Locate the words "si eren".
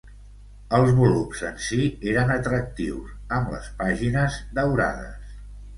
1.67-2.33